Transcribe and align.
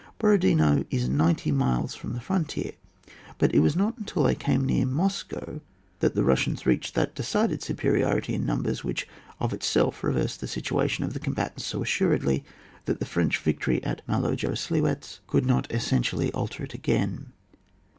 Borodino 0.17 0.83
is 0.89 1.07
ninetv 1.07 1.53
miles 1.53 1.93
from 1.93 2.13
the 2.13 2.19
frontier; 2.21 2.71
but 3.37 3.53
it 3.53 3.59
was 3.59 3.75
not 3.75 3.99
until 3.99 4.23
they 4.23 4.33
came 4.33 4.65
near 4.65 4.83
Moscow 4.83 5.61
that 5.99 6.15
the 6.15 6.23
Bussians 6.23 6.65
reached 6.65 6.95
that 6.95 7.13
decided 7.13 7.61
superiority 7.61 8.33
in 8.33 8.43
num 8.43 8.63
bers, 8.63 8.81
whichof 8.81 9.53
itself 9.53 10.03
reversed 10.03 10.41
the 10.41 10.47
situation 10.47 11.03
of 11.03 11.13
the 11.13 11.19
combatants 11.19 11.67
so 11.67 11.83
assuredly, 11.83 12.43
that 12.85 12.97
the 12.99 13.05
French 13.05 13.37
victory 13.37 13.79
at 13.83 14.01
Male 14.07 14.35
Jaroslewetz 14.35 15.19
coidd 15.29 15.45
not 15.45 15.71
essentially 15.71 16.31
alter 16.33 16.63
it 16.63 16.73
again. 16.73 17.27